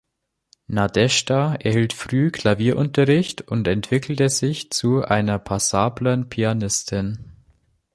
[0.65, 7.25] Nadeschda erhielt früh Klavierunterricht und entwickelte sich zu einer passablen Pianistin.